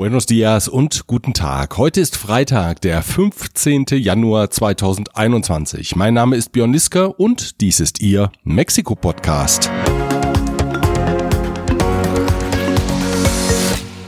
Buenos 0.00 0.24
dias 0.24 0.66
und 0.66 1.06
guten 1.06 1.34
Tag. 1.34 1.76
Heute 1.76 2.00
ist 2.00 2.16
Freitag, 2.16 2.80
der 2.80 3.02
15. 3.02 3.84
Januar 3.90 4.48
2021. 4.48 5.94
Mein 5.94 6.14
Name 6.14 6.36
ist 6.36 6.52
Björn 6.52 6.70
Niska 6.70 7.04
und 7.04 7.60
dies 7.60 7.80
ist 7.80 8.00
Ihr 8.00 8.32
Mexiko-Podcast. 8.42 9.70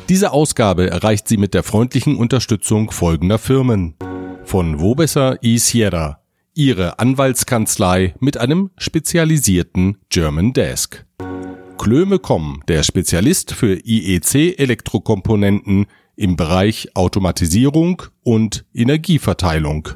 Diese 0.09 0.33
Ausgabe 0.33 0.89
erreicht 0.89 1.29
Sie 1.29 1.37
mit 1.37 1.53
der 1.53 1.63
freundlichen 1.63 2.17
Unterstützung 2.17 2.91
folgender 2.91 3.39
Firmen. 3.39 3.95
Von 4.45 4.81
Wobesser 4.81 5.43
y 5.43 5.59
Sierra, 5.59 6.23
Ihre 6.55 7.01
Anwaltskanzlei 7.01 8.15
mit 8.19 8.39
einem 8.39 8.71
spezialisierten 8.79 9.99
German 10.09 10.55
Desk. 10.55 11.05
Klöme.com, 11.83 12.63
der 12.69 12.85
Spezialist 12.85 13.55
für 13.55 13.75
IEC-Elektrokomponenten 13.75 15.87
im 16.15 16.37
Bereich 16.37 16.95
Automatisierung 16.95 18.03
und 18.23 18.65
Energieverteilung. 18.73 19.89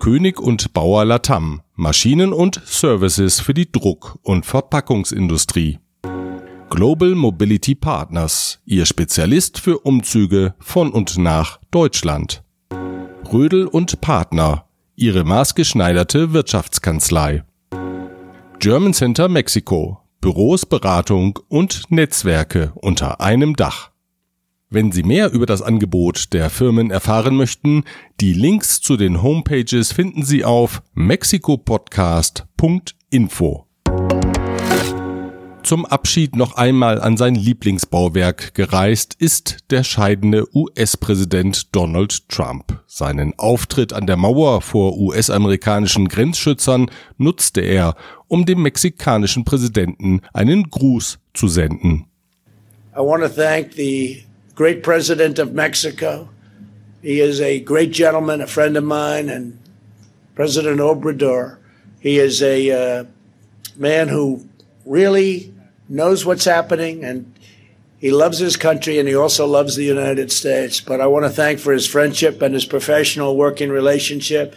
König 0.00 0.40
und 0.40 0.72
Bauer 0.72 1.04
Latam, 1.04 1.60
Maschinen 1.74 2.32
und 2.32 2.62
Services 2.64 3.38
für 3.38 3.52
die 3.52 3.70
Druck- 3.70 4.18
und 4.22 4.46
Verpackungsindustrie. 4.46 5.78
Global 6.70 7.14
Mobility 7.14 7.74
Partners, 7.74 8.62
Ihr 8.64 8.86
Spezialist 8.86 9.60
für 9.60 9.80
Umzüge 9.80 10.54
von 10.58 10.90
und 10.90 11.18
nach 11.18 11.60
Deutschland. 11.70 12.42
Rödel 13.30 13.66
und 13.66 14.00
Partner, 14.00 14.64
Ihre 14.94 15.22
maßgeschneiderte 15.22 16.32
Wirtschaftskanzlei. 16.32 17.44
German 18.58 18.94
Center 18.94 19.28
Mexiko, 19.28 20.00
Büros, 20.20 20.66
Beratung 20.66 21.38
und 21.48 21.90
Netzwerke 21.90 22.72
unter 22.74 23.20
einem 23.20 23.56
Dach. 23.56 23.90
Wenn 24.68 24.90
Sie 24.90 25.04
mehr 25.04 25.32
über 25.32 25.46
das 25.46 25.62
Angebot 25.62 26.32
der 26.32 26.50
Firmen 26.50 26.90
erfahren 26.90 27.36
möchten, 27.36 27.84
die 28.20 28.32
Links 28.32 28.80
zu 28.80 28.96
den 28.96 29.22
Homepages 29.22 29.92
finden 29.92 30.24
Sie 30.24 30.44
auf 30.44 30.82
mexikopodcast.info 30.94 33.65
zum 35.66 35.84
Abschied 35.84 36.36
noch 36.36 36.54
einmal 36.54 37.00
an 37.00 37.16
sein 37.16 37.34
Lieblingsbauwerk 37.34 38.54
gereist 38.54 39.16
ist 39.18 39.56
der 39.70 39.82
scheidende 39.82 40.46
US-Präsident 40.54 41.74
Donald 41.74 42.28
Trump. 42.28 42.80
Seinen 42.86 43.36
Auftritt 43.36 43.92
an 43.92 44.06
der 44.06 44.16
Mauer 44.16 44.62
vor 44.62 44.96
US-amerikanischen 44.96 46.06
Grenzschützern 46.06 46.88
nutzte 47.18 47.62
er, 47.62 47.96
um 48.28 48.46
dem 48.46 48.62
mexikanischen 48.62 49.44
Präsidenten 49.44 50.20
einen 50.32 50.70
Gruß 50.70 51.18
zu 51.34 51.48
senden. 51.48 52.06
I 52.94 53.00
want 53.00 53.24
to 53.24 53.28
thank 53.28 53.72
the 53.72 54.22
great 54.54 54.84
president 54.84 55.40
of 55.40 55.50
Mexico. 55.50 56.28
He 57.02 57.20
is 57.20 57.40
a 57.40 57.58
great 57.58 57.92
gentleman, 57.92 58.40
a 58.40 58.46
friend 58.46 58.76
of 58.76 58.84
mine, 58.84 59.28
and 59.28 59.58
President 60.36 60.80
Obrador. 60.80 61.56
He 61.98 62.20
is 62.20 62.40
a 62.40 63.00
uh, 63.00 63.04
man 63.76 64.08
who 64.08 64.42
really 64.84 65.52
knows 65.88 66.24
what's 66.24 66.46
happening 66.46 67.04
and 67.04 67.26
he 67.98 68.10
loves 68.10 68.38
his 68.38 68.58
country 68.58 68.98
and 68.98 69.08
he 69.08 69.16
also 69.16 69.46
loves 69.46 69.76
the 69.76 69.84
United 69.84 70.30
States. 70.30 70.80
But 70.80 71.00
I 71.00 71.06
want 71.06 71.24
to 71.24 71.30
thank 71.30 71.60
for 71.60 71.72
his 71.72 71.86
friendship 71.86 72.42
and 72.42 72.54
his 72.54 72.66
professional 72.66 73.36
working 73.36 73.70
relationship. 73.70 74.56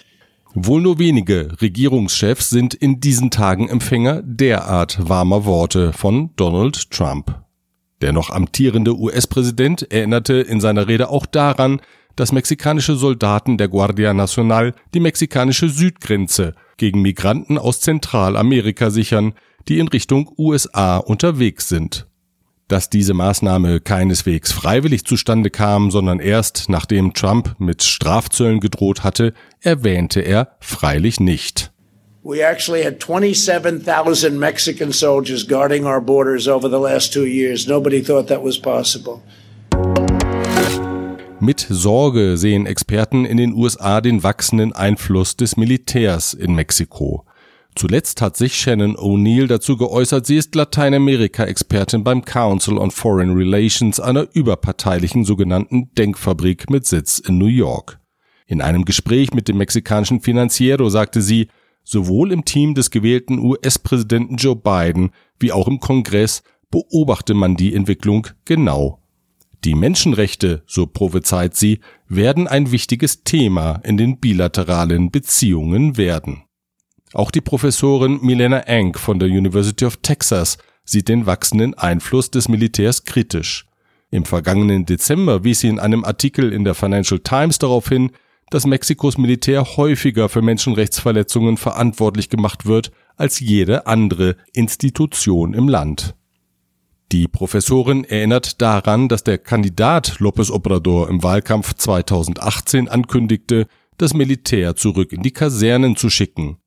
Wohl 0.55 0.81
nur 0.81 0.97
wenige 0.97 1.49
Regierungschefs 1.61 2.49
sind 2.49 2.73
in 2.73 2.99
diesen 2.99 3.29
Tagen 3.29 3.69
Empfänger 3.69 4.23
derart 4.23 4.97
warmer 5.07 5.45
Worte 5.45 5.93
von 5.93 6.31
Donald 6.35 6.89
Trump. 6.89 7.35
Der 8.01 8.13
noch 8.13 8.29
amtierende 8.31 8.97
US-Präsident 8.97 9.91
erinnerte 9.91 10.35
in 10.35 10.59
seiner 10.59 10.87
Rede 10.87 11.09
auch 11.09 11.25
daran, 11.25 11.81
dass 12.15 12.31
mexikanische 12.31 12.95
Soldaten 12.95 13.57
der 13.57 13.67
Guardia 13.67 14.13
Nacional 14.13 14.73
die 14.93 14.99
mexikanische 14.99 15.69
Südgrenze 15.69 16.55
gegen 16.77 17.01
Migranten 17.01 17.57
aus 17.57 17.79
Zentralamerika 17.79 18.89
sichern, 18.89 19.33
die 19.69 19.79
in 19.79 19.87
Richtung 19.87 20.31
USA 20.37 20.97
unterwegs 20.97 21.69
sind. 21.69 22.07
Dass 22.67 22.89
diese 22.89 23.13
Maßnahme 23.13 23.79
keineswegs 23.79 24.51
freiwillig 24.51 25.05
zustande 25.05 25.49
kam, 25.49 25.91
sondern 25.91 26.19
erst 26.19 26.69
nachdem 26.69 27.13
Trump 27.13 27.55
mit 27.59 27.83
Strafzöllen 27.83 28.59
gedroht 28.59 29.03
hatte, 29.03 29.33
erwähnte 29.61 30.21
er 30.21 30.55
freilich 30.59 31.19
nicht. 31.19 31.71
We 32.21 32.43
actually 32.45 32.83
had 32.83 32.99
27,000 33.01 34.37
Mexican 34.37 34.91
soldiers 34.91 35.47
guarding 35.47 35.85
our 35.85 36.01
borders 36.01 36.47
over 36.47 36.69
the 36.69 36.75
last 36.75 37.13
two 37.13 37.25
years. 37.25 37.65
Nobody 37.65 38.03
thought 38.03 38.27
that 38.27 38.43
was 38.43 38.59
possible. 38.59 39.21
Mit 41.39 41.65
Sorge 41.69 42.37
sehen 42.37 42.65
Experten 42.65 43.23
in 43.23 43.37
den 43.37 43.53
USA 43.53 44.01
den 44.01 44.23
wachsenden 44.23 44.73
Einfluss 44.73 45.37
des 45.37 45.55
Militärs 45.55 46.33
in 46.33 46.53
Mexiko. 46.53 47.25
Zuletzt 47.75 48.21
hat 48.21 48.35
sich 48.35 48.55
Shannon 48.55 48.97
O'Neill 48.97 49.47
dazu 49.47 49.77
geäußert, 49.77 50.25
sie 50.25 50.35
ist 50.35 50.55
Lateinamerika-Expertin 50.55 52.03
beim 52.03 52.25
Council 52.25 52.77
on 52.77 52.91
Foreign 52.91 53.31
Relations, 53.31 53.99
einer 53.99 54.27
überparteilichen 54.33 55.23
sogenannten 55.23 55.93
Denkfabrik 55.93 56.69
mit 56.69 56.85
Sitz 56.85 57.19
in 57.19 57.37
New 57.37 57.45
York. 57.45 57.99
In 58.47 58.61
einem 58.61 58.83
Gespräch 58.83 59.33
mit 59.33 59.47
dem 59.47 59.57
mexikanischen 59.57 60.21
Financiero 60.21 60.89
sagte 60.89 61.21
sie, 61.21 61.47
sowohl 61.83 62.31
im 62.31 62.45
Team 62.45 62.73
des 62.73 62.91
gewählten 62.91 63.39
US-Präsidenten 63.39 64.35
Joe 64.35 64.55
Biden 64.55 65.11
wie 65.39 65.51
auch 65.51 65.67
im 65.67 65.79
Kongress 65.79 66.43
beobachte 66.71 67.33
man 67.33 67.55
die 67.55 67.73
Entwicklung 67.73 68.27
genau. 68.45 69.01
Die 69.63 69.75
Menschenrechte, 69.75 70.63
so 70.65 70.87
prophezeit 70.87 71.55
sie, 71.55 71.79
werden 72.07 72.47
ein 72.47 72.71
wichtiges 72.71 73.23
Thema 73.23 73.81
in 73.83 73.97
den 73.97 74.19
bilateralen 74.19 75.11
Beziehungen 75.11 75.97
werden. 75.97 76.43
Auch 77.13 77.31
die 77.31 77.41
Professorin 77.41 78.19
Milena 78.21 78.59
Eng 78.61 78.95
von 78.95 79.19
der 79.19 79.29
University 79.29 79.85
of 79.85 79.97
Texas 79.97 80.57
sieht 80.85 81.09
den 81.09 81.25
wachsenden 81.25 81.73
Einfluss 81.73 82.29
des 82.29 82.49
Militärs 82.49 83.03
kritisch. 83.03 83.65
Im 84.11 84.25
vergangenen 84.25 84.85
Dezember 84.85 85.43
wies 85.43 85.59
sie 85.59 85.67
in 85.67 85.79
einem 85.79 86.03
Artikel 86.03 86.51
in 86.51 86.63
der 86.63 86.75
Financial 86.75 87.19
Times 87.19 87.59
darauf 87.59 87.89
hin, 87.89 88.11
dass 88.49 88.65
Mexikos 88.65 89.17
Militär 89.17 89.77
häufiger 89.77 90.29
für 90.29 90.41
Menschenrechtsverletzungen 90.41 91.57
verantwortlich 91.57 92.29
gemacht 92.29 92.65
wird 92.65 92.91
als 93.15 93.39
jede 93.39 93.85
andere 93.85 94.35
Institution 94.53 95.53
im 95.53 95.67
Land. 95.67 96.15
Die 97.11 97.27
Professorin 97.27 98.03
erinnert 98.03 98.61
daran, 98.61 99.09
dass 99.09 99.23
der 99.23 99.39
Kandidat 99.39 100.17
López 100.19 100.51
Obrador 100.51 101.09
im 101.09 101.23
Wahlkampf 101.23 101.73
2018 101.73 102.87
ankündigte, 102.87 103.67
das 103.97 104.13
Militär 104.13 104.75
zurück 104.75 105.11
in 105.11 105.23
die 105.23 105.31
Kasernen 105.31 105.95
zu 105.95 106.09
schicken. 106.09 106.57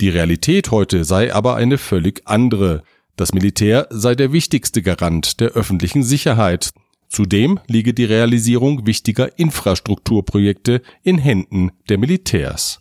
Die 0.00 0.08
Realität 0.08 0.70
heute 0.70 1.04
sei 1.04 1.34
aber 1.34 1.56
eine 1.56 1.76
völlig 1.76 2.22
andere. 2.24 2.82
Das 3.16 3.32
Militär 3.32 3.88
sei 3.90 4.14
der 4.14 4.32
wichtigste 4.32 4.80
Garant 4.80 5.40
der 5.40 5.48
öffentlichen 5.50 6.04
Sicherheit. 6.04 6.70
Zudem 7.08 7.58
liege 7.66 7.94
die 7.94 8.04
Realisierung 8.04 8.86
wichtiger 8.86 9.38
Infrastrukturprojekte 9.38 10.82
in 11.02 11.18
Händen 11.18 11.72
der 11.88 11.98
Militärs. 11.98 12.80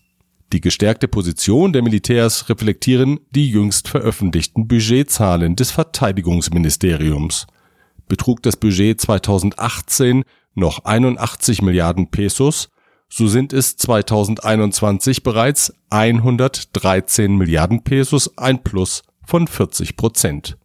Die 0.54 0.62
gestärkte 0.62 1.08
Position 1.08 1.74
der 1.74 1.82
Militärs 1.82 2.50
reflektieren 2.50 3.20
die 3.32 3.50
jüngst 3.50 3.88
veröffentlichten 3.88 4.68
Budgetzahlen 4.68 5.56
des 5.56 5.72
Verteidigungsministeriums. 5.72 7.48
Betrug 8.08 8.44
das 8.44 8.56
Budget 8.56 9.02
2018 9.02 10.24
noch 10.54 10.86
81 10.86 11.62
Milliarden 11.62 12.12
Pesos, 12.12 12.70
so 13.10 13.28
sind 13.28 13.54
es 13.54 13.78
2021 13.78 15.24
bereits 15.24 15.74
113 15.90 17.36
Milliarden 17.36 17.84
Pesos, 17.84 18.38
ein 18.38 18.64
Plus 18.64 19.04
von 19.26 19.48
40 19.48 19.98
Prozent. 19.98 20.58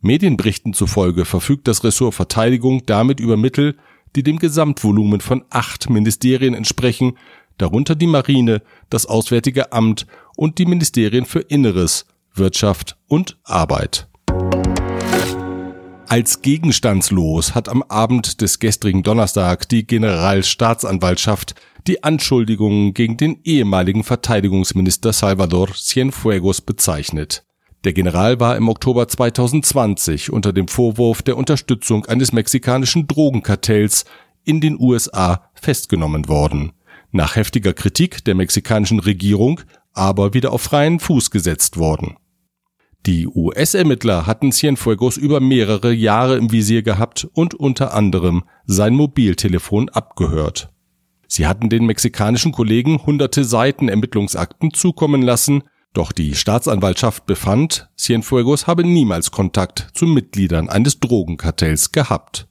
Medienberichten 0.00 0.72
zufolge 0.72 1.24
verfügt 1.24 1.66
das 1.68 1.82
Ressort 1.84 2.14
Verteidigung 2.14 2.84
damit 2.86 3.18
über 3.18 3.36
Mittel, 3.36 3.76
die 4.14 4.22
dem 4.22 4.38
Gesamtvolumen 4.38 5.20
von 5.20 5.44
acht 5.50 5.90
Ministerien 5.90 6.54
entsprechen, 6.54 7.18
darunter 7.58 7.94
die 7.94 8.06
Marine, 8.06 8.62
das 8.90 9.06
Auswärtige 9.06 9.72
Amt 9.72 10.06
und 10.36 10.58
die 10.58 10.66
Ministerien 10.66 11.24
für 11.24 11.40
Inneres, 11.40 12.06
Wirtschaft 12.34 12.96
und 13.08 13.38
Arbeit. 13.44 14.08
Als 16.08 16.40
gegenstandslos 16.40 17.54
hat 17.54 17.68
am 17.68 17.82
Abend 17.82 18.40
des 18.40 18.60
gestrigen 18.60 19.02
Donnerstag 19.02 19.68
die 19.68 19.86
Generalstaatsanwaltschaft 19.86 21.54
die 21.86 22.02
Anschuldigungen 22.02 22.94
gegen 22.94 23.16
den 23.16 23.40
ehemaligen 23.44 24.04
Verteidigungsminister 24.04 25.12
Salvador 25.12 25.68
Cienfuegos 25.74 26.60
bezeichnet. 26.60 27.44
Der 27.84 27.92
General 27.92 28.40
war 28.40 28.56
im 28.56 28.68
Oktober 28.68 29.06
2020 29.06 30.32
unter 30.32 30.52
dem 30.52 30.66
Vorwurf 30.66 31.22
der 31.22 31.36
Unterstützung 31.36 32.04
eines 32.06 32.32
mexikanischen 32.32 33.06
Drogenkartells 33.06 34.04
in 34.44 34.60
den 34.60 34.78
USA 34.80 35.50
festgenommen 35.54 36.28
worden. 36.28 36.72
Nach 37.12 37.36
heftiger 37.36 37.72
Kritik 37.72 38.24
der 38.24 38.34
mexikanischen 38.34 38.98
Regierung 38.98 39.60
aber 39.92 40.34
wieder 40.34 40.52
auf 40.52 40.62
freien 40.62 41.00
Fuß 41.00 41.30
gesetzt 41.30 41.76
worden. 41.76 42.16
Die 43.06 43.28
US-Ermittler 43.28 44.26
hatten 44.26 44.50
Cienfuegos 44.50 45.16
über 45.16 45.38
mehrere 45.38 45.92
Jahre 45.92 46.36
im 46.36 46.50
Visier 46.50 46.82
gehabt 46.82 47.28
und 47.32 47.54
unter 47.54 47.94
anderem 47.94 48.42
sein 48.66 48.94
Mobiltelefon 48.94 49.88
abgehört. 49.90 50.70
Sie 51.28 51.46
hatten 51.46 51.68
den 51.68 51.86
mexikanischen 51.86 52.52
Kollegen 52.52 53.04
hunderte 53.04 53.44
Seiten 53.44 53.88
Ermittlungsakten 53.88 54.72
zukommen 54.72 55.22
lassen, 55.22 55.62
doch 55.92 56.12
die 56.12 56.34
Staatsanwaltschaft 56.34 57.26
befand, 57.26 57.88
Cienfuegos 57.96 58.66
habe 58.66 58.84
niemals 58.84 59.30
Kontakt 59.30 59.88
zu 59.94 60.06
Mitgliedern 60.06 60.68
eines 60.68 61.00
Drogenkartells 61.00 61.92
gehabt. 61.92 62.46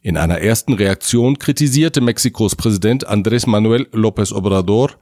In 0.00 0.16
einer 0.16 0.38
ersten 0.38 0.74
Reaktion 0.74 1.38
kritisierte 1.38 2.00
Mexikos 2.00 2.54
Präsident 2.54 3.08
Andrés 3.08 3.48
Manuel 3.48 3.88
López 3.92 4.32
Obrador, 4.32 4.92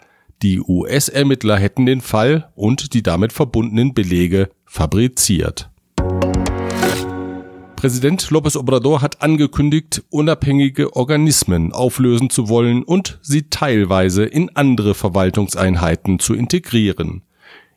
die 0.43 0.61
US-Ermittler 0.61 1.58
hätten 1.58 1.87
den 1.87 2.00
Fall 2.00 2.50
und 2.55 2.94
die 2.94 3.03
damit 3.03 3.32
verbundenen 3.32 3.94
Belege 3.94 4.50
fabriziert. 4.64 5.70
Präsident 7.86 8.30
López 8.32 8.56
Obrador 8.56 9.00
hat 9.00 9.22
angekündigt, 9.22 10.02
unabhängige 10.10 10.96
Organismen 10.96 11.72
auflösen 11.72 12.30
zu 12.30 12.48
wollen 12.48 12.82
und 12.82 13.20
sie 13.22 13.48
teilweise 13.48 14.24
in 14.24 14.50
andere 14.56 14.92
Verwaltungseinheiten 14.92 16.18
zu 16.18 16.34
integrieren. 16.34 17.22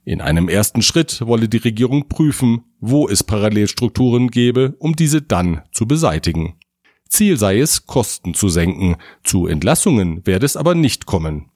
In 0.06 0.20
einem 0.20 0.50
ersten 0.50 0.82
Schritt 0.82 1.22
wolle 1.28 1.48
die 1.48 1.58
Regierung 1.58 2.08
prüfen, 2.08 2.64
wo 2.80 3.08
es 3.08 3.24
Parallelstrukturen 3.24 4.32
gebe, 4.32 4.74
um 4.80 4.96
diese 4.96 5.22
dann 5.22 5.62
zu 5.72 5.86
beseitigen. 5.86 6.56
Ziel 7.08 7.38
sei 7.38 7.60
es, 7.60 7.86
Kosten 7.86 8.34
zu 8.34 8.50
senken, 8.50 8.96
zu 9.24 9.46
Entlassungen 9.46 10.26
werde 10.26 10.48
es 10.48 10.58
aber 10.58 10.74
nicht 10.74 11.06
kommen. 11.06 11.52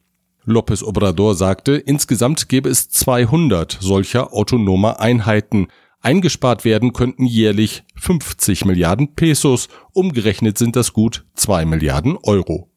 López 0.46 0.84
Obrador 0.84 1.34
sagte, 1.34 1.72
insgesamt 1.72 2.50
gäbe 2.50 2.70
es 2.70 2.88
200 2.88 3.80
solcher 3.82 4.32
autonomer 4.32 5.00
Einheiten. 5.00 5.70
Eingespart 6.04 6.66
werden 6.66 6.92
könnten 6.92 7.26
jährlich 7.26 7.84
50 7.96 8.66
Milliarden 8.66 9.16
Pesos, 9.16 9.70
umgerechnet 9.94 10.58
sind 10.58 10.76
das 10.76 10.92
gut 10.92 11.26
2 11.36 11.64
Milliarden 11.64 12.18
Euro. 12.24 12.70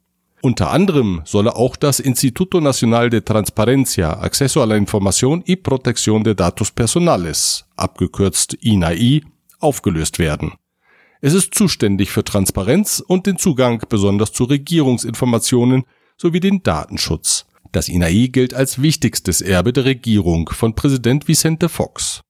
Unter 0.43 0.71
anderem 0.71 1.23
solle 1.25 1.57
auch 1.57 1.75
das 1.75 1.99
Instituto 1.99 2.61
Nacional 2.61 3.11
de 3.11 3.23
Transparencia, 3.23 4.13
Acceso 4.21 4.63
a 4.63 4.67
la 4.67 4.77
Información 4.77 5.43
y 5.45 5.57
Protección 5.57 6.23
de 6.23 6.37
Datos 6.37 6.71
Personales, 6.71 7.65
abgekürzt 7.75 8.55
INAI, 8.61 9.23
aufgelöst 9.59 10.21
werden. 10.21 10.53
Es 11.21 11.35
ist 11.35 11.53
zuständig 11.53 12.13
für 12.13 12.23
Transparenz 12.23 13.03
und 13.05 13.27
den 13.27 13.39
Zugang 13.39 13.83
besonders 13.89 14.33
zu 14.33 14.45
Regierungsinformationen 14.45 15.83
sowie 16.17 16.39
den 16.39 16.63
Datenschutz. 16.63 17.47
Das 17.73 17.89
INAI 17.89 18.29
gilt 18.31 18.55
als 18.55 18.81
wichtigstes 18.81 19.41
Erbe 19.41 19.73
der 19.73 19.85
Regierung 19.85 20.49
von 20.51 20.77
Präsident 20.77 21.27
Vicente 21.27 21.69
Fox. 21.69 22.23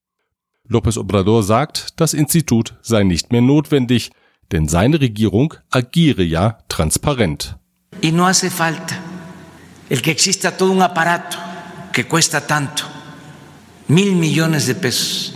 López 0.68 0.96
Obrador 0.96 1.42
sagt, 1.42 2.00
das 2.00 2.14
Institut 2.14 2.74
sei 2.82 3.04
nicht 3.04 3.32
mehr 3.32 3.42
notwendig, 3.42 4.10
denn 4.52 4.68
seine 4.68 5.00
Regierung 5.00 5.54
agiere 5.70 6.22
ja 6.22 6.58
transparent. 6.68 7.56
Y 8.00 8.12
no 8.12 8.26
hace 8.26 8.50
falta 8.50 8.98
el 9.88 10.02
que 10.02 10.10
exista 10.10 10.56
todo 10.56 10.70
un 10.70 10.82
aparato 10.82 11.38
que 11.92 12.06
cuesta 12.06 12.46
tanto, 12.46 12.84
mil 13.88 14.14
millones 14.14 14.66
de 14.66 14.74
pesos, 14.74 15.34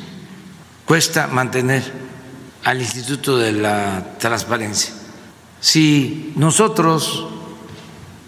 cuesta 0.84 1.26
mantener 1.26 1.82
al 2.64 2.80
Instituto 2.80 3.38
de 3.38 3.52
la 3.52 4.16
Transparencia. 4.18 4.92
Si 5.60 6.32
nosotros 6.36 7.26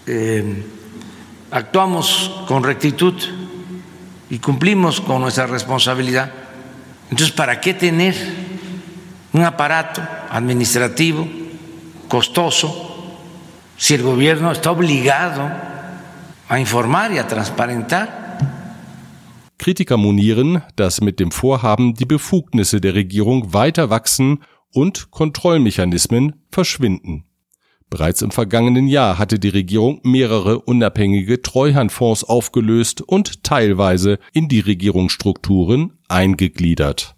eh, 0.07 0.63
actuamos 1.53 2.31
con 2.47 2.63
rectitud 2.63 3.13
y 4.29 4.39
cumplimos 4.39 4.99
con 4.99 5.21
nuestra 5.21 5.45
responsabilidad. 5.45 6.31
Entonces, 7.09 7.31
¿para 7.31 7.59
qué 7.59 7.73
tener 7.73 8.15
un 9.33 9.43
aparato 9.43 10.01
administrativo 10.29 11.27
costoso 12.07 13.15
si 13.77 13.95
el 13.95 14.03
gobierno 14.03 14.51
está 14.51 14.71
obligado 14.71 15.49
a 16.47 16.59
informar 16.59 17.11
y 17.11 17.17
a 17.17 17.27
transparentar? 17.27 18.23
Kritiker 19.57 19.97
monieren, 19.97 20.61
dass 20.75 20.99
mit 20.99 21.19
dem 21.19 21.31
Vorhaben 21.31 21.93
die 21.93 22.05
Befugnisse 22.05 22.81
der 22.81 22.95
Regierung 22.95 23.53
weiter 23.53 23.89
wachsen 23.89 24.39
und 24.73 25.09
Kontrollmechanismen 25.11 26.43
verschwinden. 26.51 27.25
Bereits 27.89 28.21
im 28.21 28.31
vergangenen 28.31 28.87
Jahr 28.87 29.17
hatte 29.17 29.39
die 29.39 29.49
Regierung 29.49 29.99
mehrere 30.03 30.59
unabhängige 30.59 31.41
Treuhandfonds 31.41 32.23
aufgelöst 32.23 33.01
und 33.01 33.43
teilweise 33.43 34.19
in 34.33 34.47
die 34.47 34.61
Regierungsstrukturen 34.61 35.93
eingegliedert. 36.07 37.15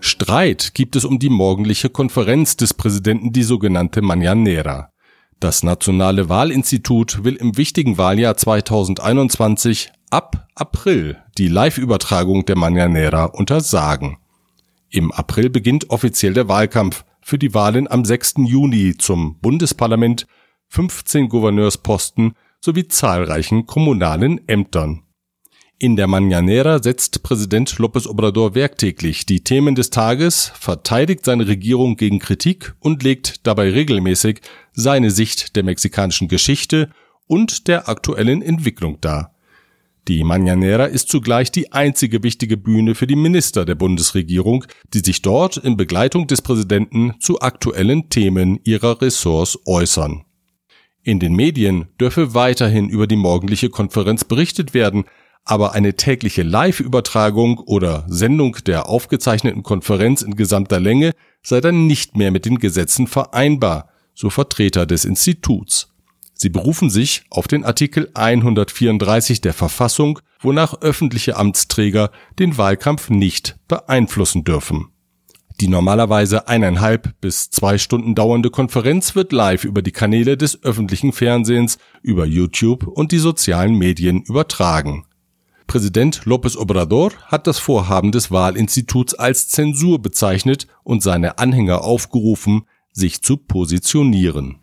Streit 0.00 0.74
gibt 0.74 0.96
es 0.96 1.04
um 1.04 1.18
die 1.18 1.28
morgendliche 1.28 1.90
Konferenz 1.90 2.56
des 2.56 2.72
Präsidenten, 2.74 3.32
die 3.32 3.42
sogenannte 3.42 4.00
Mañanera. 4.00 4.88
Das 5.40 5.62
Nationale 5.62 6.28
Wahlinstitut 6.28 7.22
will 7.22 7.36
im 7.36 7.56
wichtigen 7.56 7.98
Wahljahr 7.98 8.36
2021 8.36 9.92
ab 10.10 10.48
April 10.54 11.18
die 11.36 11.48
Live-Übertragung 11.48 12.44
der 12.46 12.56
Mañanera 12.56 13.30
untersagen. 13.30 14.16
Im 14.90 15.12
April 15.12 15.50
beginnt 15.50 15.90
offiziell 15.90 16.34
der 16.34 16.48
Wahlkampf 16.48 17.04
für 17.28 17.38
die 17.38 17.52
Wahlen 17.52 17.86
am 17.90 18.06
6. 18.06 18.36
Juni 18.46 18.96
zum 18.96 19.38
Bundesparlament, 19.40 20.26
15 20.68 21.28
Gouverneursposten 21.28 22.32
sowie 22.58 22.88
zahlreichen 22.88 23.66
kommunalen 23.66 24.48
Ämtern. 24.48 25.02
In 25.78 25.96
der 25.96 26.08
Mañanera 26.08 26.82
setzt 26.82 27.22
Präsident 27.22 27.68
López 27.72 28.08
Obrador 28.08 28.54
werktäglich 28.54 29.26
die 29.26 29.44
Themen 29.44 29.74
des 29.74 29.90
Tages, 29.90 30.50
verteidigt 30.58 31.26
seine 31.26 31.46
Regierung 31.46 31.96
gegen 31.96 32.18
Kritik 32.18 32.74
und 32.80 33.02
legt 33.02 33.46
dabei 33.46 33.72
regelmäßig 33.72 34.40
seine 34.72 35.10
Sicht 35.10 35.54
der 35.54 35.64
mexikanischen 35.64 36.28
Geschichte 36.28 36.88
und 37.26 37.68
der 37.68 37.90
aktuellen 37.90 38.40
Entwicklung 38.40 39.02
dar. 39.02 39.34
Die 40.08 40.24
Mañanera 40.24 40.86
ist 40.86 41.10
zugleich 41.10 41.52
die 41.52 41.70
einzige 41.72 42.22
wichtige 42.22 42.56
Bühne 42.56 42.94
für 42.94 43.06
die 43.06 43.14
Minister 43.14 43.66
der 43.66 43.74
Bundesregierung, 43.74 44.64
die 44.94 45.00
sich 45.00 45.20
dort 45.20 45.58
in 45.58 45.76
Begleitung 45.76 46.26
des 46.26 46.40
Präsidenten 46.40 47.12
zu 47.20 47.42
aktuellen 47.42 48.08
Themen 48.08 48.58
ihrer 48.64 49.02
Ressorts 49.02 49.58
äußern. 49.66 50.24
In 51.02 51.20
den 51.20 51.34
Medien 51.34 51.88
dürfe 52.00 52.32
weiterhin 52.32 52.88
über 52.88 53.06
die 53.06 53.16
morgendliche 53.16 53.68
Konferenz 53.68 54.24
berichtet 54.24 54.72
werden, 54.72 55.04
aber 55.44 55.72
eine 55.72 55.94
tägliche 55.94 56.42
Live-Übertragung 56.42 57.58
oder 57.58 58.06
Sendung 58.08 58.56
der 58.66 58.88
aufgezeichneten 58.88 59.62
Konferenz 59.62 60.22
in 60.22 60.36
gesamter 60.36 60.80
Länge 60.80 61.12
sei 61.42 61.60
dann 61.60 61.86
nicht 61.86 62.16
mehr 62.16 62.30
mit 62.30 62.46
den 62.46 62.58
Gesetzen 62.58 63.08
vereinbar, 63.08 63.90
so 64.14 64.30
Vertreter 64.30 64.86
des 64.86 65.04
Instituts. 65.04 65.97
Sie 66.40 66.50
berufen 66.50 66.88
sich 66.88 67.24
auf 67.30 67.48
den 67.48 67.64
Artikel 67.64 68.10
134 68.14 69.40
der 69.40 69.52
Verfassung, 69.52 70.20
wonach 70.40 70.80
öffentliche 70.82 71.36
Amtsträger 71.36 72.12
den 72.38 72.56
Wahlkampf 72.56 73.10
nicht 73.10 73.56
beeinflussen 73.66 74.44
dürfen. 74.44 74.92
Die 75.60 75.66
normalerweise 75.66 76.46
eineinhalb 76.46 77.20
bis 77.20 77.50
zwei 77.50 77.76
Stunden 77.76 78.14
dauernde 78.14 78.50
Konferenz 78.50 79.16
wird 79.16 79.32
live 79.32 79.64
über 79.64 79.82
die 79.82 79.90
Kanäle 79.90 80.36
des 80.36 80.62
öffentlichen 80.62 81.12
Fernsehens, 81.12 81.78
über 82.02 82.24
YouTube 82.24 82.86
und 82.86 83.10
die 83.10 83.18
sozialen 83.18 83.74
Medien 83.74 84.22
übertragen. 84.22 85.06
Präsident 85.66 86.22
López 86.24 86.56
Obrador 86.56 87.10
hat 87.26 87.48
das 87.48 87.58
Vorhaben 87.58 88.12
des 88.12 88.30
Wahlinstituts 88.30 89.14
als 89.14 89.48
Zensur 89.48 90.00
bezeichnet 90.00 90.68
und 90.84 91.02
seine 91.02 91.38
Anhänger 91.38 91.82
aufgerufen, 91.82 92.62
sich 92.92 93.22
zu 93.22 93.36
positionieren. 93.36 94.60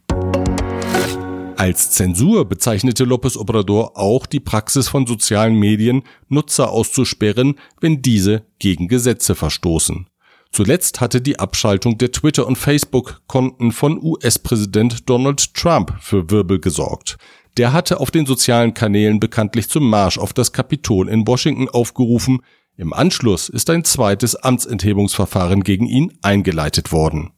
Als 1.58 1.92
Zensur 1.92 2.46
bezeichnete 2.46 3.06
López 3.06 3.38
Obrador 3.38 3.98
auch 3.98 4.26
die 4.26 4.42
Praxis 4.42 4.90
von 4.90 5.08
sozialen 5.08 5.56
Medien, 5.56 6.04
Nutzer 6.28 6.70
auszusperren, 6.70 7.56
wenn 7.80 8.02
diese 8.02 8.46
gegen 8.60 8.90
Gesetze 8.90 9.36
verstoßen. 9.36 10.08
Zuletzt 10.52 11.02
hatte 11.02 11.22
die 11.22 11.40
Abschaltung 11.40 11.98
der 11.98 12.12
Twitter- 12.12 12.48
und 12.48 12.58
Facebook-Konten 12.58 13.72
von 13.72 14.02
US-Präsident 14.02 15.10
Donald 15.10 15.54
Trump 15.54 15.96
für 16.02 16.30
Wirbel 16.30 16.60
gesorgt. 16.60 17.18
Der 17.58 17.72
hatte 17.72 18.02
auf 18.02 18.12
den 18.12 18.26
sozialen 18.26 18.74
Kanälen 18.74 19.20
bekanntlich 19.20 19.70
zum 19.70 19.90
Marsch 19.90 20.18
auf 20.18 20.34
das 20.34 20.52
Kapitol 20.52 21.08
in 21.08 21.26
Washington 21.26 21.70
aufgerufen. 21.70 22.42
Im 22.76 22.92
Anschluss 22.92 23.48
ist 23.48 23.70
ein 23.70 23.86
zweites 23.86 24.36
Amtsenthebungsverfahren 24.36 25.64
gegen 25.64 25.88
ihn 25.88 26.18
eingeleitet 26.22 26.92
worden. 26.92 27.32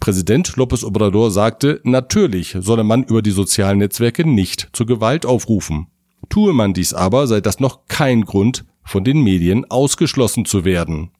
Präsident 0.00 0.56
López 0.56 0.84
Obrador 0.84 1.30
sagte, 1.30 1.80
natürlich 1.84 2.56
solle 2.60 2.84
man 2.84 3.04
über 3.04 3.22
die 3.22 3.30
sozialen 3.30 3.78
Netzwerke 3.78 4.28
nicht 4.28 4.68
zur 4.72 4.86
Gewalt 4.86 5.26
aufrufen. 5.26 5.86
Tue 6.28 6.52
man 6.52 6.72
dies 6.72 6.94
aber, 6.94 7.26
sei 7.26 7.40
das 7.40 7.60
noch 7.60 7.86
kein 7.88 8.24
Grund, 8.24 8.64
von 8.84 9.04
den 9.04 9.22
Medien 9.22 9.64
ausgeschlossen 9.70 10.44
zu 10.44 10.64
werden. 10.64 11.10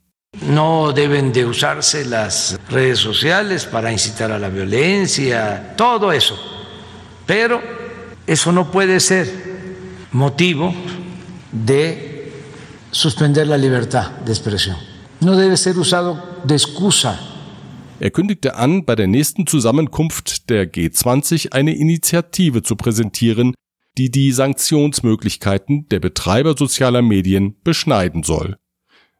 No 0.49 0.93
deben 0.93 1.33
de 1.33 1.45
usarse 1.45 2.05
las 2.05 2.59
redes 2.71 2.99
sociales 3.01 3.67
para 3.67 3.93
incitar 3.93 4.33
a 4.33 4.39
la 4.39 4.49
violencia, 4.49 5.75
todo 5.77 6.11
eso. 6.11 6.35
Pero 7.27 7.61
eso 8.27 8.51
no 8.51 8.71
puede 8.71 8.99
ser 8.99 9.29
motivo 10.13 10.75
de 11.53 12.33
suspender 12.91 13.47
la 13.47 13.59
libertad 13.59 14.11
de 14.25 14.33
expresión. 14.33 14.77
No 15.21 15.37
debe 15.37 15.57
ser 15.57 15.79
usado 15.79 16.41
de 16.45 16.55
excusa 16.55 17.32
er 18.03 18.11
kündigte 18.11 18.57
an, 18.57 18.85
bei 18.85 18.97
der 18.97 19.07
nächsten 19.07 19.47
Zusammenkunft 19.47 20.51
der 20.51 20.69
G20 20.69 21.53
eine 21.53 21.77
Initiative 21.77 22.65
zu 22.65 22.75
präsentieren, 22.75 23.55
die 23.97 24.11
die 24.11 24.33
Sanktionsmöglichkeiten 24.33 25.89
der 25.89 26.01
Betreiber 26.01 26.57
sozialer 26.59 27.01
Medien 27.01 27.55
beschneiden 27.63 28.25
soll. 28.25 28.57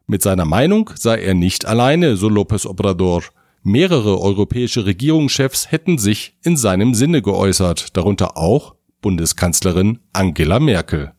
Mit 0.05 0.21
seiner 0.21 0.43
Meinung 0.43 0.89
sei 0.95 1.21
er 1.21 1.33
nicht 1.33 1.65
alleine, 1.65 2.17
so 2.17 2.27
López 2.27 2.67
Obrador. 2.67 3.23
Mehrere 3.61 4.19
europäische 4.19 4.85
Regierungschefs 4.85 5.71
hätten 5.71 5.97
sich 5.97 6.35
in 6.43 6.57
seinem 6.57 6.93
Sinne 6.93 7.21
geäußert, 7.21 7.95
darunter 7.95 8.35
auch 8.35 8.75
Bundeskanzlerin 9.01 9.99
Angela 10.11 10.59
Merkel. 10.59 11.13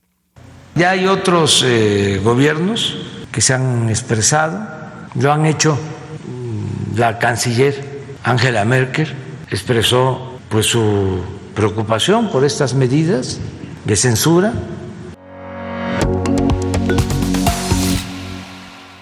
Ya 0.77 0.91
hay 0.91 1.07
otros 1.07 1.63
eh, 1.63 2.21
gobiernos 2.23 2.95
que 3.33 3.41
se 3.41 3.55
han 3.55 3.89
expresado, 3.89 4.59
lo 5.15 5.33
han 5.33 5.47
hecho 5.47 5.79
la 6.97 7.19
canciller 7.19 7.75
Angela 8.23 8.65
Merkel 8.65 9.09
expresó 9.51 10.39
pues 10.49 10.67
su 10.67 11.23
preocupación 11.55 12.31
por 12.31 12.45
estas 12.45 12.75
medidas 12.75 13.39
de 13.85 13.97
censura. 13.97 14.53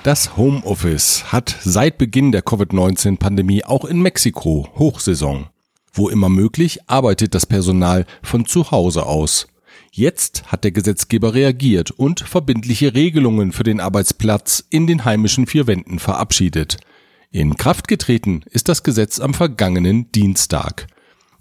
Das 0.02 0.36
Homeoffice 0.36 1.24
hat 1.30 1.54
seit 1.62 1.98
Beginn 1.98 2.32
der 2.32 2.42
Covid-19-Pandemie 2.42 3.64
auch 3.64 3.84
in 3.84 4.00
Mexiko 4.00 4.68
Hochsaison. 4.76 5.46
Wo 5.92 6.08
immer 6.08 6.28
möglich, 6.28 6.80
arbeitet 6.88 7.34
das 7.34 7.46
Personal 7.46 8.06
von 8.22 8.46
zu 8.46 8.72
Hause 8.72 9.06
aus. 9.06 9.46
Jetzt 9.92 10.44
hat 10.46 10.64
der 10.64 10.72
Gesetzgeber 10.72 11.34
reagiert 11.34 11.90
und 11.92 12.20
verbindliche 12.20 12.94
Regelungen 12.94 13.52
für 13.52 13.62
den 13.62 13.78
Arbeitsplatz 13.78 14.64
in 14.70 14.86
den 14.86 15.04
heimischen 15.04 15.46
vier 15.46 15.66
Wänden 15.66 15.98
verabschiedet. 15.98 16.78
In 17.34 17.56
Kraft 17.56 17.88
getreten 17.88 18.42
ist 18.50 18.68
das 18.68 18.82
Gesetz 18.82 19.18
am 19.18 19.32
vergangenen 19.32 20.12
Dienstag. 20.12 20.86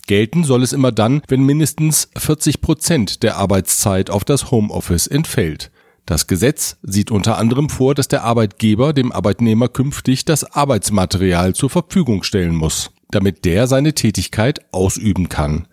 Gelten 0.07 0.45
soll 0.45 0.63
es 0.63 0.71
immer 0.71 0.93
dann, 0.93 1.21
wenn 1.27 1.43
mindestens 1.43 2.09
40 2.15 2.61
Prozent 2.61 3.23
der 3.23 3.35
Arbeitszeit 3.35 4.09
auf 4.09 4.23
das 4.23 4.51
Homeoffice 4.51 5.07
entfällt. 5.07 5.69
Das 6.05 6.27
Gesetz 6.27 6.77
sieht 6.81 7.11
unter 7.11 7.37
anderem 7.37 7.69
vor, 7.69 7.93
dass 7.93 8.07
der 8.07 8.23
Arbeitgeber 8.23 8.93
dem 8.93 9.11
Arbeitnehmer 9.11 9.67
künftig 9.67 10.23
das 10.23 10.45
Arbeitsmaterial 10.45 11.55
zur 11.55 11.69
Verfügung 11.69 12.23
stellen 12.23 12.55
muss, 12.55 12.91
damit 13.09 13.43
der 13.43 13.67
seine 13.67 13.93
Tätigkeit 13.93 14.61
ausüben 14.71 15.27
kann. 15.27 15.67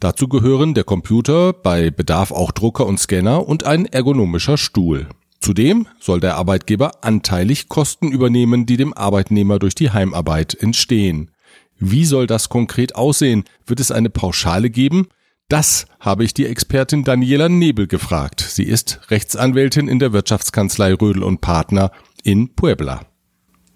Dazu 0.00 0.28
gehören 0.28 0.74
der 0.74 0.84
Computer, 0.84 1.54
bei 1.54 1.90
Bedarf 1.90 2.30
auch 2.30 2.52
Drucker 2.52 2.84
und 2.84 3.00
Scanner 3.00 3.48
und 3.48 3.64
ein 3.64 3.86
ergonomischer 3.86 4.58
Stuhl. 4.58 5.08
Zudem 5.42 5.88
soll 5.98 6.20
der 6.20 6.36
Arbeitgeber 6.36 7.04
anteilig 7.04 7.68
Kosten 7.68 8.12
übernehmen, 8.12 8.64
die 8.64 8.76
dem 8.76 8.92
Arbeitnehmer 8.94 9.58
durch 9.58 9.74
die 9.74 9.90
Heimarbeit 9.90 10.54
entstehen. 10.54 11.32
Wie 11.80 12.04
soll 12.04 12.28
das 12.28 12.48
konkret 12.48 12.94
aussehen? 12.94 13.42
Wird 13.66 13.80
es 13.80 13.90
eine 13.90 14.08
Pauschale 14.08 14.70
geben? 14.70 15.08
Das 15.48 15.86
habe 15.98 16.22
ich 16.22 16.32
die 16.32 16.46
Expertin 16.46 17.02
Daniela 17.02 17.48
Nebel 17.48 17.88
gefragt. 17.88 18.40
Sie 18.40 18.62
ist 18.62 19.00
Rechtsanwältin 19.10 19.88
in 19.88 19.98
der 19.98 20.12
Wirtschaftskanzlei 20.12 20.94
Rödel 20.94 21.24
und 21.24 21.40
Partner 21.40 21.90
in 22.22 22.54
Puebla 22.54 23.00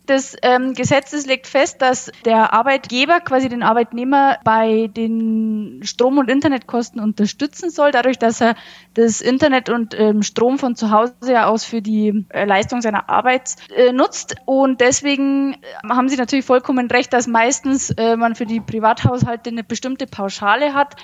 des 0.09 0.37
ähm, 0.43 0.75
Gesetzes 0.75 1.27
legt 1.27 1.47
fest, 1.47 1.83
dass 1.83 2.11
der 2.25 2.53
Arbeitgeber 2.53 3.21
quasi 3.21 3.49
den 3.49 3.63
Arbeitnehmer 3.63 4.39
bei 4.45 4.89
den 4.89 5.81
Strom- 5.85 6.19
und 6.19 6.31
Internetkosten 6.31 7.01
unterstützen 7.01 7.71
soll, 7.71 7.91
dadurch, 7.91 8.19
dass 8.19 8.41
er 8.41 8.55
das 8.95 9.21
Internet 9.21 9.69
und 9.69 9.99
ähm, 9.99 10.23
Strom 10.23 10.59
von 10.59 10.77
zu 10.77 10.91
Hause 10.91 11.47
aus 11.47 11.65
für 11.65 11.83
die 11.83 12.27
äh, 12.31 12.45
Leistung 12.45 12.81
seiner 12.81 13.09
Arbeit 13.09 13.57
äh, 13.75 13.93
nutzt. 13.93 14.37
Und 14.45 14.81
deswegen 14.81 15.55
äh, 15.55 15.89
haben 15.89 16.09
Sie 16.09 16.17
natürlich 16.17 16.45
vollkommen 16.45 16.91
recht, 16.91 17.13
dass 17.13 17.27
meistens 17.27 17.91
äh, 17.91 18.17
man 18.17 18.35
für 18.35 18.47
die 18.47 18.61
Privathaushalte 18.61 19.51
eine 19.51 19.65
bestimmte 19.65 20.07
Pauschale 20.07 20.75
hat, 20.75 20.97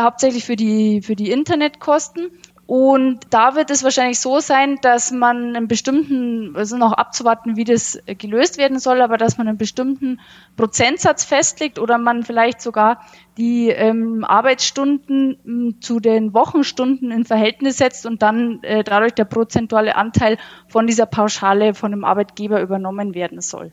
hauptsächlich 0.00 0.44
für 0.44 0.56
die, 0.56 1.02
für 1.02 1.16
die 1.16 1.30
Internetkosten. 1.30 2.30
Und 2.66 3.20
da 3.28 3.56
wird 3.56 3.70
es 3.70 3.84
wahrscheinlich 3.84 4.18
so 4.18 4.40
sein, 4.40 4.78
dass 4.80 5.10
man 5.10 5.54
einen 5.54 5.68
bestimmten, 5.68 6.56
also 6.56 6.78
noch 6.78 6.92
abzuwarten, 6.92 7.56
wie 7.56 7.64
das 7.64 7.98
gelöst 8.06 8.56
werden 8.56 8.78
soll, 8.78 9.02
aber 9.02 9.18
dass 9.18 9.36
man 9.36 9.48
einen 9.48 9.58
bestimmten 9.58 10.20
Prozentsatz 10.56 11.24
festlegt 11.24 11.78
oder 11.78 11.98
man 11.98 12.22
vielleicht 12.22 12.62
sogar 12.62 13.02
die 13.36 13.68
ähm, 13.68 14.24
Arbeitsstunden 14.24 15.36
m, 15.44 15.80
zu 15.80 16.00
den 16.00 16.32
Wochenstunden 16.32 17.10
in 17.10 17.26
Verhältnis 17.26 17.76
setzt 17.76 18.06
und 18.06 18.22
dann 18.22 18.62
äh, 18.62 18.82
dadurch 18.82 19.12
der 19.12 19.26
prozentuale 19.26 19.96
Anteil 19.96 20.38
von 20.68 20.86
dieser 20.86 21.06
Pauschale 21.06 21.74
von 21.74 21.90
dem 21.90 22.04
Arbeitgeber 22.04 22.62
übernommen 22.62 23.14
werden 23.14 23.42
soll. 23.42 23.72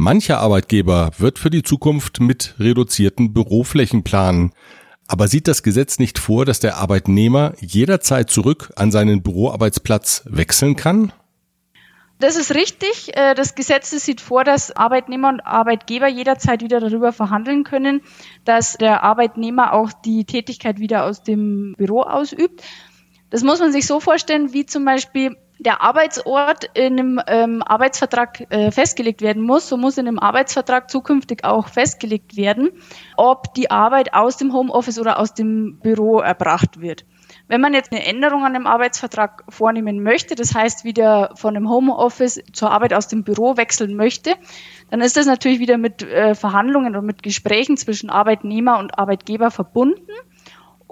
Mancher 0.00 0.38
Arbeitgeber 0.38 1.10
wird 1.18 1.38
für 1.38 1.50
die 1.50 1.62
Zukunft 1.62 2.20
mit 2.20 2.54
reduzierten 2.58 3.34
Büroflächen 3.34 4.04
planen. 4.04 4.52
Aber 5.08 5.26
sieht 5.26 5.48
das 5.48 5.62
Gesetz 5.62 5.98
nicht 5.98 6.18
vor, 6.18 6.44
dass 6.44 6.60
der 6.60 6.76
Arbeitnehmer 6.76 7.54
jederzeit 7.60 8.30
zurück 8.30 8.70
an 8.76 8.92
seinen 8.92 9.22
Büroarbeitsplatz 9.22 10.22
wechseln 10.26 10.76
kann? 10.76 11.12
Das 12.20 12.36
ist 12.36 12.54
richtig. 12.54 13.16
Äh, 13.16 13.34
das 13.34 13.54
Gesetz 13.54 13.90
sieht 13.90 14.20
vor, 14.20 14.44
dass 14.44 14.70
Arbeitnehmer 14.70 15.30
und 15.30 15.40
Arbeitgeber 15.40 16.08
jederzeit 16.08 16.62
wieder 16.62 16.80
darüber 16.80 17.12
verhandeln 17.12 17.64
können, 17.64 18.02
dass 18.44 18.76
der 18.76 19.02
Arbeitnehmer 19.02 19.72
auch 19.72 19.92
die 19.92 20.24
Tätigkeit 20.24 20.78
wieder 20.78 21.04
aus 21.04 21.22
dem 21.22 21.74
Büro 21.78 22.02
ausübt. 22.02 22.62
Das 23.30 23.42
muss 23.42 23.60
man 23.60 23.72
sich 23.72 23.86
so 23.86 24.00
vorstellen, 24.00 24.52
wie 24.52 24.66
zum 24.66 24.84
Beispiel 24.84 25.36
der 25.58 25.82
Arbeitsort 25.82 26.70
in 26.74 26.98
einem 26.98 27.20
ähm, 27.26 27.62
Arbeitsvertrag 27.62 28.46
äh, 28.50 28.70
festgelegt 28.70 29.22
werden 29.22 29.42
muss, 29.42 29.68
so 29.68 29.76
muss 29.76 29.98
in 29.98 30.06
einem 30.06 30.18
Arbeitsvertrag 30.18 30.90
zukünftig 30.90 31.44
auch 31.44 31.68
festgelegt 31.68 32.36
werden, 32.36 32.70
ob 33.16 33.54
die 33.54 33.70
Arbeit 33.70 34.14
aus 34.14 34.36
dem 34.36 34.52
Homeoffice 34.52 34.98
oder 34.98 35.18
aus 35.18 35.34
dem 35.34 35.78
Büro 35.80 36.20
erbracht 36.20 36.80
wird. 36.80 37.04
Wenn 37.48 37.60
man 37.60 37.74
jetzt 37.74 37.92
eine 37.92 38.04
Änderung 38.04 38.44
an 38.44 38.52
dem 38.52 38.66
Arbeitsvertrag 38.66 39.44
vornehmen 39.48 40.02
möchte, 40.02 40.34
das 40.34 40.54
heißt 40.54 40.84
wieder 40.84 41.30
von 41.34 41.54
dem 41.54 41.68
Homeoffice 41.68 42.42
zur 42.52 42.70
Arbeit 42.70 42.92
aus 42.94 43.08
dem 43.08 43.24
Büro 43.24 43.56
wechseln 43.56 43.96
möchte, 43.96 44.34
dann 44.90 45.00
ist 45.00 45.16
das 45.16 45.26
natürlich 45.26 45.58
wieder 45.58 45.78
mit 45.78 46.02
äh, 46.02 46.34
Verhandlungen 46.34 46.94
und 46.94 47.06
mit 47.06 47.22
Gesprächen 47.22 47.76
zwischen 47.76 48.10
Arbeitnehmer 48.10 48.78
und 48.78 48.98
Arbeitgeber 48.98 49.50
verbunden. 49.50 50.02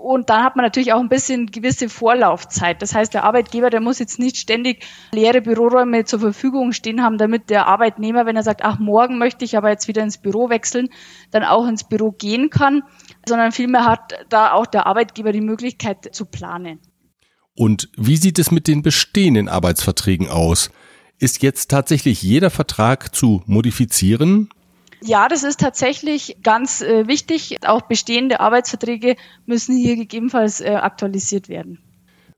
Und 0.07 0.31
dann 0.31 0.45
hat 0.45 0.55
man 0.55 0.65
natürlich 0.65 0.93
auch 0.93 1.01
ein 1.01 1.09
bisschen 1.09 1.47
gewisse 1.47 1.89
Vorlaufzeit. 1.89 2.81
Das 2.81 2.95
heißt, 2.95 3.13
der 3.13 3.25
Arbeitgeber, 3.25 3.71
der 3.71 3.81
muss 3.81 3.99
jetzt 3.99 4.21
nicht 4.21 4.37
ständig 4.37 4.87
leere 5.11 5.41
Büroräume 5.41 6.05
zur 6.05 6.21
Verfügung 6.21 6.71
stehen 6.71 7.03
haben, 7.03 7.19
damit 7.19 7.51
der 7.51 7.67
Arbeitnehmer, 7.67 8.25
wenn 8.25 8.37
er 8.37 8.45
sagt, 8.45 8.63
ach, 8.63 8.79
morgen 8.79 9.19
möchte 9.19 9.45
ich 9.45 9.57
aber 9.57 9.69
jetzt 9.69 9.89
wieder 9.89 10.05
ins 10.05 10.19
Büro 10.19 10.49
wechseln, 10.49 10.91
dann 11.33 11.43
auch 11.43 11.67
ins 11.67 11.83
Büro 11.83 12.13
gehen 12.13 12.51
kann, 12.51 12.85
sondern 13.27 13.51
vielmehr 13.51 13.85
hat 13.85 14.13
da 14.29 14.53
auch 14.53 14.67
der 14.67 14.87
Arbeitgeber 14.87 15.33
die 15.33 15.41
Möglichkeit 15.41 16.15
zu 16.15 16.25
planen. 16.25 16.79
Und 17.57 17.89
wie 17.97 18.17
sieht 18.17 18.39
es 18.39 18.53
mit 18.53 18.69
den 18.69 18.83
bestehenden 18.83 19.49
Arbeitsverträgen 19.49 20.29
aus? 20.29 20.71
Ist 21.19 21.43
jetzt 21.43 21.69
tatsächlich 21.69 22.23
jeder 22.23 22.51
Vertrag 22.51 23.13
zu 23.13 23.43
modifizieren? 23.47 24.51
Ja, 25.03 25.29
das 25.29 25.43
ist 25.43 25.61
tatsächlich 25.61 26.39
ganz 26.43 26.81
äh, 26.81 27.07
wichtig. 27.07 27.59
Auch 27.67 27.83
bestehende 27.83 28.41
Arbeitsverträge 28.41 29.17
müssen 29.45 29.77
hier 29.77 29.97
gegebenenfalls 29.97 30.61
äh, 30.61 30.71
aktualisiert 30.71 31.49
werden. 31.49 31.79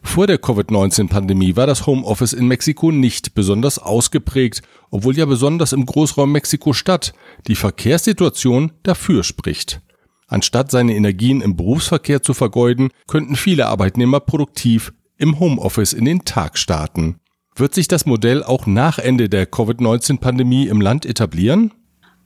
Vor 0.00 0.26
der 0.26 0.38
Covid-19-Pandemie 0.38 1.56
war 1.56 1.66
das 1.66 1.86
Homeoffice 1.86 2.32
in 2.32 2.46
Mexiko 2.46 2.92
nicht 2.92 3.34
besonders 3.34 3.78
ausgeprägt, 3.78 4.62
obwohl 4.90 5.16
ja 5.16 5.26
besonders 5.26 5.72
im 5.72 5.86
Großraum 5.86 6.30
Mexiko-Stadt 6.30 7.12
die 7.46 7.56
Verkehrssituation 7.56 8.72
dafür 8.84 9.24
spricht. 9.24 9.80
Anstatt 10.28 10.70
seine 10.70 10.94
Energien 10.94 11.40
im 11.40 11.56
Berufsverkehr 11.56 12.22
zu 12.22 12.32
vergeuden, 12.34 12.90
könnten 13.06 13.34
viele 13.34 13.66
Arbeitnehmer 13.66 14.20
produktiv 14.20 14.92
im 15.16 15.40
Homeoffice 15.40 15.94
in 15.94 16.04
den 16.04 16.24
Tag 16.24 16.58
starten. 16.58 17.16
Wird 17.56 17.74
sich 17.74 17.88
das 17.88 18.06
Modell 18.06 18.44
auch 18.44 18.66
nach 18.66 18.98
Ende 18.98 19.28
der 19.28 19.46
Covid-19-Pandemie 19.46 20.68
im 20.68 20.80
Land 20.80 21.06
etablieren? 21.06 21.72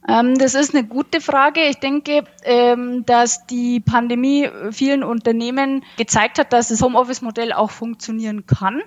Ähm, 0.08 0.36
das 0.36 0.54
ist 0.54 0.74
eine 0.74 0.86
gute 0.86 1.20
Frage. 1.20 1.60
Ich 1.62 1.78
denke, 1.78 2.24
ähm, 2.44 3.04
dass 3.06 3.46
die 3.46 3.80
Pandemie 3.80 4.48
vielen 4.70 5.04
Unternehmen 5.04 5.84
gezeigt 5.96 6.38
hat, 6.38 6.52
dass 6.52 6.68
das 6.68 6.82
Homeoffice-Modell 6.82 7.52
auch 7.52 7.70
funktionieren 7.70 8.46
kann. 8.46 8.82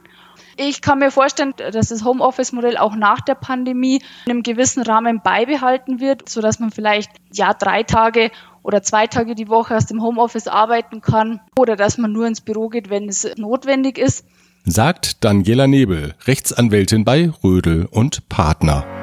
Ich 0.58 0.82
kann 0.82 1.00
mir 1.00 1.12
vorstellen, 1.12 1.54
dass 1.58 1.90
das 1.90 2.04
Homeoffice-Modell 2.04 2.78
auch 2.78 2.96
nach 2.96 3.22
der 3.22 3.36
Pandemie 3.36 4.02
in 4.26 4.32
einem 4.32 4.44
gewissen 4.44 4.84
Rahmen 4.84 5.22
beibehalten 5.22 6.00
wird, 6.00 6.30
so 6.30 6.42
dass 6.42 6.60
man 6.60 6.72
vielleicht 6.72 7.12
ja 7.34 7.54
drei 7.54 7.84
Tage 7.84 8.32
oder 8.64 8.82
zwei 8.82 9.08
Tage 9.08 9.36
die 9.36 9.50
Woche 9.50 9.76
aus 9.76 9.86
dem 9.86 10.02
Homeoffice 10.02 10.48
arbeiten 10.48 11.02
kann 11.02 11.40
oder 11.58 11.76
dass 11.76 11.98
man 11.98 12.12
nur 12.12 12.26
ins 12.26 12.42
Büro 12.42 12.70
geht, 12.70 12.90
wenn 12.90 13.10
es 13.10 13.28
notwendig 13.38 13.98
ist. 13.98 14.26
Sagt 14.64 15.24
Daniela 15.24 15.68
Nebel, 15.68 16.16
Rechtsanwältin 16.26 17.06
bei 17.06 17.32
Rödel 17.44 17.86
und 17.86 18.28
Partner. 18.30 18.95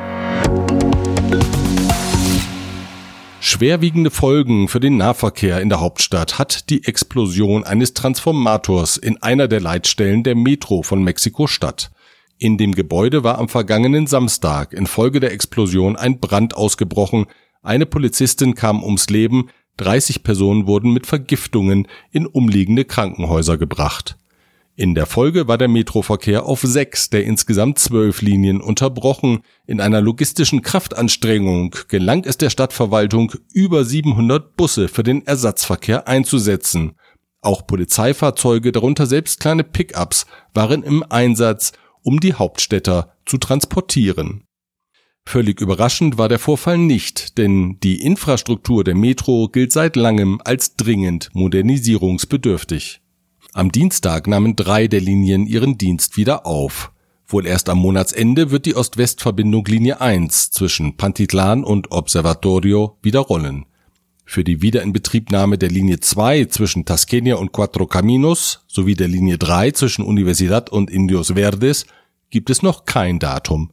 Schwerwiegende 3.52 4.11
Folgen 4.11 4.66
für 4.66 4.80
den 4.80 4.97
Nahverkehr 4.97 5.61
in 5.61 5.68
der 5.68 5.78
Hauptstadt 5.78 6.38
hat 6.38 6.71
die 6.71 6.85
Explosion 6.85 7.64
eines 7.64 7.92
Transformators 7.92 8.97
in 8.97 9.23
einer 9.23 9.47
der 9.47 9.61
Leitstellen 9.61 10.23
der 10.23 10.35
Metro 10.35 10.82
von 10.82 11.04
Mexiko-Stadt. 11.04 11.90
In 12.38 12.56
dem 12.56 12.75
Gebäude 12.75 13.25
war 13.25 13.37
am 13.37 13.50
vergangenen 13.50 14.06
Samstag 14.06 14.73
infolge 14.73 15.21
der 15.21 15.32
Explosion 15.32 15.97
ein 15.97 16.18
Brand 16.18 16.56
ausgebrochen, 16.56 17.26
eine 17.62 17.85
Polizistin 17.85 18.54
kam 18.54 18.82
ums 18.82 19.11
Leben, 19.11 19.50
30 19.76 20.23
Personen 20.23 20.66
wurden 20.66 20.94
mit 20.94 21.06
Vergiftungen 21.06 21.88
in 22.11 22.25
umliegende 22.25 22.87
Krankenhäuser 22.87 23.59
gebracht. 23.59 24.16
In 24.75 24.95
der 24.95 25.05
Folge 25.05 25.49
war 25.49 25.59
der 25.59 25.69
Metroverkehr 25.69 26.47
auf 26.47 26.62
sechs 26.62 27.11
der 27.11 27.25
insgesamt 27.25 27.79
zwölf 27.79 28.23
Linien 28.23 28.62
unterbrochen. 28.62 29.43
In 29.67 29.83
einer 29.83 30.00
logistischen 30.00 30.62
Kraftanstrengung 30.62 31.76
gelang 31.88 32.25
es 32.25 32.38
der 32.38 32.49
Stadtverwaltung, 32.49 33.35
über 33.52 33.85
700 33.85 34.57
Busse 34.57 34.88
für 34.88 35.02
den 35.02 35.26
Ersatzverkehr 35.26 36.09
einzusetzen. 36.09 36.93
Auch 37.43 37.67
Polizeifahrzeuge, 37.67 38.73
darunter 38.73 39.07
selbst 39.07 39.41
kleine 39.41 39.62
Pickups, 39.62 40.25
waren 40.55 40.83
im 40.83 41.02
Einsatz, 41.02 41.73
um 42.00 42.19
die 42.21 42.33
Hauptstädter 42.33 43.12
zu 43.26 43.37
transportieren. 43.37 44.45
Völlig 45.26 45.61
überraschend 45.61 46.17
war 46.17 46.31
der 46.31 46.38
Vorfall 46.38 46.79
nicht, 46.79 47.37
denn 47.37 47.79
die 47.83 48.00
Infrastruktur 48.00 48.85
der 48.85 48.95
Metro 48.95 49.49
gilt 49.49 49.71
seit 49.71 49.97
langem 49.97 50.41
als 50.45 50.76
dringend 50.76 51.29
modernisierungsbedürftig. 51.35 53.01
Am 53.54 53.71
Dienstag 53.71 54.28
nahmen 54.28 54.56
drei 54.56 54.88
der 54.88 55.02
Linien 55.02 55.47
ihren 55.47 55.76
Dienst 55.76 56.16
wieder 56.16 56.47
auf. 56.47 56.90
Wohl 57.26 57.47
erst 57.47 57.68
am 57.68 57.78
Monatsende 57.78 58.50
wird 58.50 58.64
die 58.64 58.75
Ost-West-Verbindung 58.75 59.66
Linie 59.66 60.00
1 60.00 60.52
zwischen 60.52 60.97
Pantitlan 60.97 61.62
und 61.62 61.92
Observatorio 61.92 62.97
wieder 63.02 63.21
rollen. 63.21 63.66
Für 64.25 64.42
die 64.42 64.62
Wiederinbetriebnahme 64.62 65.59
der 65.59 65.68
Linie 65.68 66.00
2 66.00 66.47
zwischen 66.47 66.87
Tasqueña 66.87 67.35
und 67.35 67.52
Cuatro 67.52 67.87
Caminos 67.87 68.64
sowie 68.68 68.94
der 68.94 69.09
Linie 69.09 69.37
3 69.37 69.73
zwischen 69.73 70.02
Universidad 70.02 70.71
und 70.71 70.90
Indios 70.90 71.32
Verdes 71.32 71.85
gibt 72.30 72.49
es 72.49 72.62
noch 72.62 72.87
kein 72.87 73.18
Datum. 73.18 73.71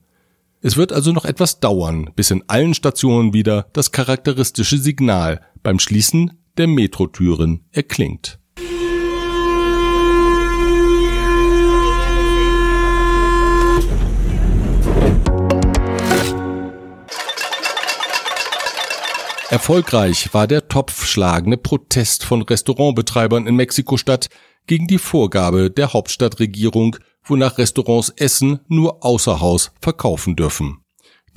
Es 0.62 0.76
wird 0.76 0.92
also 0.92 1.14
noch 1.14 1.24
etwas 1.24 1.62
dauern, 1.62 2.10
bis 2.18 2.32
in 2.32 2.44
allen 2.48 2.74
Stationen 2.74 3.34
wieder 3.34 3.70
das 3.72 3.94
charakteristische 3.94 4.78
Signal 4.78 5.40
beim 5.64 5.80
Schließen 5.80 6.34
der 6.58 6.68
Metrotüren 6.68 7.64
erklingt. 7.72 8.39
Erfolgreich 19.50 20.32
war 20.32 20.46
der 20.46 20.68
topfschlagende 20.68 21.58
Protest 21.58 22.24
von 22.24 22.44
Restaurantbetreibern 22.44 23.48
in 23.48 23.56
Mexiko-Stadt 23.56 24.30
gegen 24.68 24.86
die 24.86 25.00
Vorgabe 25.00 25.72
der 25.72 25.92
Hauptstadtregierung, 25.92 26.98
wonach 27.24 27.58
Restaurants 27.58 28.10
Essen 28.10 28.60
nur 28.68 29.04
außer 29.04 29.40
Haus 29.40 29.72
verkaufen 29.82 30.36
dürfen. 30.36 30.84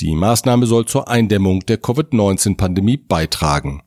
Die 0.00 0.14
Maßnahme 0.14 0.66
soll 0.66 0.84
zur 0.84 1.08
Eindämmung 1.08 1.60
der 1.60 1.78
Covid-19-Pandemie 1.78 2.98
beitragen. 2.98 3.82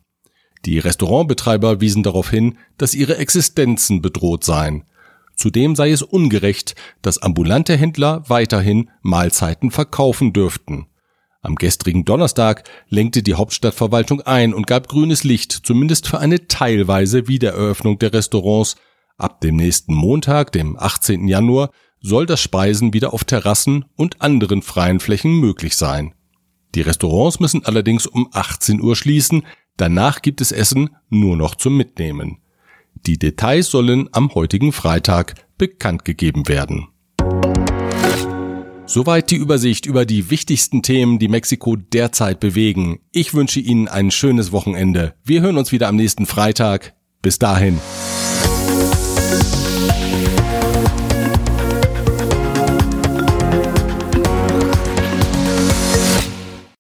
Die 0.66 0.80
Restaurantbetreiber 0.80 1.80
wiesen 1.80 2.02
darauf 2.02 2.32
hin, 2.32 2.58
dass 2.80 2.96
ihre 2.96 3.18
Existenzen 3.18 4.02
bedroht 4.02 4.44
seien. 4.44 4.86
Zudem 5.36 5.76
sei 5.76 5.92
es 5.92 6.02
ungerecht, 6.02 6.74
dass 7.04 7.20
ambulante 7.20 7.78
Händler 7.78 8.24
weiterhin 8.28 8.90
Mahlzeiten 9.04 9.70
verkaufen 9.70 10.34
dürften. 10.34 10.88
Am 11.46 11.56
gestrigen 11.56 12.06
Donnerstag 12.06 12.64
lenkte 12.90 13.22
die 13.22 13.36
Hauptstadtverwaltung 13.36 14.22
ein 14.22 14.52
und 14.52 14.66
gab 14.66 14.88
grünes 14.88 15.24
Licht, 15.24 15.52
zumindest 15.52 16.08
für 16.08 16.18
eine 16.18 16.48
teilweise 16.48 17.28
Wiedereröffnung 17.28 18.00
der 18.00 18.14
Restaurants. 18.14 18.78
Ab 19.18 19.42
dem 19.42 19.56
nächsten 19.56 19.94
Montag, 19.94 20.52
dem 20.52 20.76
18. 20.76 21.28
Januar, 21.28 21.70
soll 22.02 22.26
das 22.26 22.42
Speisen 22.42 22.94
wieder 22.94 23.14
auf 23.14 23.26
Terrassen 23.26 23.86
und 23.96 24.22
anderen 24.24 24.64
freien 24.64 25.00
Flächen 25.00 25.40
möglich 25.40 25.76
sein. 25.76 26.16
Die 26.74 26.82
Restaurants 26.82 27.40
müssen 27.40 27.64
allerdings 27.64 28.08
um 28.08 28.28
18 28.32 28.82
Uhr 28.82 28.96
schließen, 28.96 29.44
danach 29.78 30.24
gibt 30.24 30.42
es 30.42 30.52
Essen 30.52 30.90
nur 31.10 31.38
noch 31.38 31.54
zum 31.54 31.78
Mitnehmen. 31.78 32.40
Die 33.06 33.20
Details 33.20 33.70
sollen 33.70 34.10
am 34.14 34.34
heutigen 34.34 34.72
Freitag 34.72 35.36
bekannt 35.60 36.06
gegeben 36.06 36.48
werden. 36.48 36.88
Soweit 38.88 39.32
die 39.32 39.36
Übersicht 39.36 39.88
über 39.88 40.06
die 40.06 40.30
wichtigsten 40.30 40.84
Themen, 40.84 41.18
die 41.18 41.28
Mexiko 41.28 41.76
derzeit 41.76 42.40
bewegen. 42.40 43.00
Ich 43.12 43.34
wünsche 43.34 43.60
Ihnen 43.60 43.88
ein 43.88 44.12
schönes 44.12 44.52
Wochenende. 44.52 45.16
Wir 45.24 45.42
hören 45.42 45.58
uns 45.58 45.72
wieder 45.72 45.88
am 45.88 45.96
nächsten 45.96 46.28
Freitag. 46.28 46.94
Bis 47.22 47.40
dahin. 47.40 47.80